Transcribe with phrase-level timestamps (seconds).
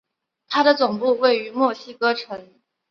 [0.47, 2.49] 它的总部位于墨西哥城。